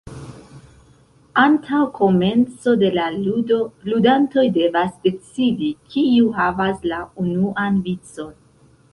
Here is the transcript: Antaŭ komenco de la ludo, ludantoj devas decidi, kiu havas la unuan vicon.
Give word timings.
Antaŭ 1.41 1.81
komenco 1.97 2.71
de 2.83 2.87
la 2.95 3.03
ludo, 3.25 3.57
ludantoj 3.93 4.45
devas 4.55 4.89
decidi, 5.03 5.69
kiu 5.97 6.31
havas 6.39 6.81
la 6.93 7.03
unuan 7.25 7.79
vicon. 7.89 8.33